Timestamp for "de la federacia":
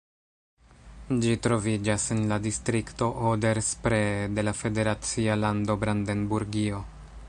4.39-5.39